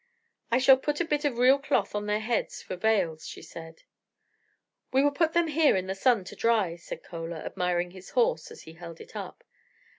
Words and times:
"I 0.49 0.57
shall 0.57 0.77
put 0.77 0.99
a 0.99 1.05
bit 1.05 1.25
of 1.25 1.37
real 1.37 1.59
cloth 1.59 1.93
on 1.93 2.07
their 2.07 2.21
heads 2.21 2.59
for 2.59 2.75
veils," 2.75 3.27
she 3.27 3.43
said. 3.43 3.83
"We 4.91 5.03
will 5.03 5.11
put 5.11 5.33
them 5.33 5.45
here 5.45 5.75
in 5.77 5.85
the 5.85 5.93
sun 5.93 6.23
to 6.23 6.35
dry," 6.35 6.75
said 6.75 7.03
Chola, 7.07 7.37
admiring 7.45 7.91
his 7.91 8.09
horse 8.09 8.49
as 8.49 8.63
he 8.63 8.73
held 8.73 8.99
it 8.99 9.15
up. 9.15 9.43